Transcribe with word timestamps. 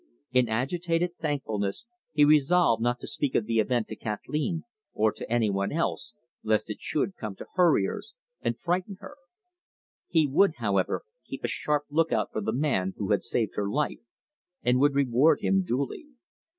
In 0.31 0.49
agitated 0.49 1.11
thankfulness 1.21 1.85
he 2.11 2.25
resolved 2.25 2.81
not 2.81 2.99
to 3.01 3.07
speak 3.07 3.35
of 3.35 3.45
the 3.45 3.59
event 3.59 3.87
to 3.89 3.95
Kathleen, 3.95 4.63
or 4.95 5.11
to 5.11 5.31
any 5.31 5.51
one 5.51 5.71
else, 5.71 6.15
lest 6.41 6.71
it 6.71 6.79
should 6.81 7.15
come 7.15 7.35
to 7.35 7.45
her 7.53 7.77
ears 7.77 8.15
and 8.41 8.57
frighten 8.57 8.97
her. 9.01 9.15
He 10.07 10.25
would, 10.25 10.53
however, 10.57 11.03
keep 11.27 11.43
a 11.43 11.47
sharp 11.47 11.83
lookout 11.91 12.31
for 12.31 12.41
the 12.41 12.51
man 12.51 12.95
who 12.97 13.11
had 13.11 13.21
saved 13.21 13.53
her 13.57 13.69
life, 13.69 13.99
and 14.63 14.79
would 14.79 14.95
reward 14.95 15.41
him 15.41 15.61
duly. 15.63 16.07